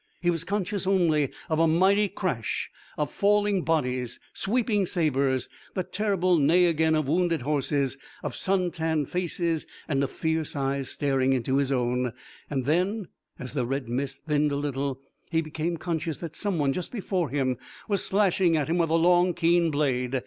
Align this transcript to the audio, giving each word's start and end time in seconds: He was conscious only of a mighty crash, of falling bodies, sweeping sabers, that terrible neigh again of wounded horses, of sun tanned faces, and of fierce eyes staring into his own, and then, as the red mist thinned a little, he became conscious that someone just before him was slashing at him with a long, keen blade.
He 0.19 0.31
was 0.31 0.43
conscious 0.43 0.87
only 0.87 1.29
of 1.47 1.59
a 1.59 1.67
mighty 1.67 2.09
crash, 2.09 2.71
of 2.97 3.11
falling 3.11 3.61
bodies, 3.63 4.19
sweeping 4.33 4.87
sabers, 4.87 5.47
that 5.75 5.93
terrible 5.93 6.39
neigh 6.39 6.65
again 6.65 6.95
of 6.95 7.07
wounded 7.07 7.43
horses, 7.43 7.97
of 8.23 8.33
sun 8.33 8.71
tanned 8.71 9.09
faces, 9.09 9.67
and 9.87 10.03
of 10.03 10.09
fierce 10.09 10.55
eyes 10.55 10.89
staring 10.89 11.33
into 11.33 11.57
his 11.57 11.71
own, 11.71 12.13
and 12.49 12.65
then, 12.65 13.09
as 13.37 13.53
the 13.53 13.67
red 13.67 13.87
mist 13.87 14.23
thinned 14.25 14.51
a 14.51 14.55
little, 14.55 14.99
he 15.29 15.39
became 15.39 15.77
conscious 15.77 16.19
that 16.19 16.35
someone 16.35 16.73
just 16.73 16.91
before 16.91 17.29
him 17.29 17.59
was 17.87 18.03
slashing 18.03 18.57
at 18.57 18.69
him 18.69 18.79
with 18.79 18.89
a 18.89 18.95
long, 18.95 19.35
keen 19.35 19.69
blade. 19.69 20.19